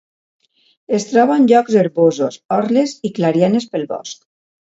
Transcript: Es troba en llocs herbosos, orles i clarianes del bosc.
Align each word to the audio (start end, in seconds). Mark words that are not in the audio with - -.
Es 0.99 1.03
troba 1.09 1.35
en 1.41 1.45
llocs 1.51 1.75
herbosos, 1.81 2.39
orles 2.59 2.97
i 3.11 3.13
clarianes 3.19 3.71
del 3.77 3.87
bosc. 3.95 4.27